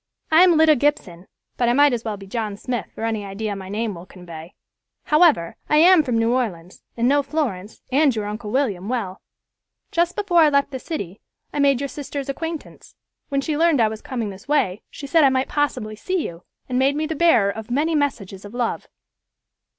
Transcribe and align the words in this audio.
I 0.31 0.41
am 0.41 0.57
Lida 0.57 0.75
Gibson, 0.75 1.27
but 1.57 1.69
I 1.69 1.73
might 1.73 1.93
as 1.93 2.03
well 2.03 2.17
be 2.17 2.25
John 2.25 2.57
Smith 2.57 2.87
for 2.95 3.03
any 3.05 3.23
idea 3.23 3.55
my 3.55 3.69
name 3.69 3.93
will 3.93 4.07
convey. 4.07 4.55
However, 5.03 5.57
I 5.69 5.77
am 5.77 6.01
from 6.01 6.17
New 6.17 6.33
Orleans, 6.33 6.81
and 6.97 7.07
know 7.07 7.21
Florence 7.21 7.83
and 7.91 8.15
your 8.15 8.25
Uncle 8.25 8.49
William 8.49 8.89
well. 8.89 9.21
Just 9.91 10.15
before 10.15 10.39
I 10.39 10.49
left 10.49 10.71
the 10.71 10.79
city, 10.79 11.21
I 11.53 11.59
made 11.59 11.79
your 11.81 11.87
sister's 11.87 12.29
acquaintance. 12.29 12.95
When 13.29 13.41
she 13.41 13.55
learned 13.55 13.79
I 13.79 13.89
was 13.89 14.01
coming 14.01 14.31
this 14.31 14.47
way, 14.47 14.81
she 14.89 15.05
said 15.05 15.23
I 15.23 15.29
might 15.29 15.47
possibly 15.49 15.95
see 15.95 16.25
you, 16.25 16.45
and 16.67 16.79
made 16.79 16.95
me 16.95 17.05
the 17.05 17.13
bearer 17.13 17.51
of 17.51 17.69
many 17.69 17.93
messages 17.93 18.43
of 18.43 18.55
love." 18.55 18.87